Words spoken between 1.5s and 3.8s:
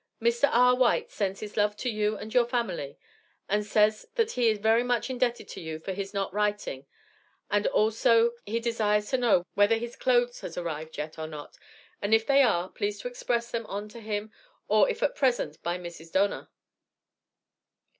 love to you and your famerly and